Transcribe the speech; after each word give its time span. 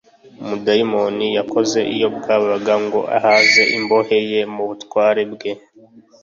umudayimoni 0.41 1.27
yakoze 1.37 1.79
iyo 1.95 2.07
bwabaga 2.17 2.73
ngo 2.85 2.99
aheze 3.17 3.63
imbohe 3.77 4.17
ye 4.31 4.41
mu 4.53 4.63
butware 4.69 5.23
bwe 5.33 5.51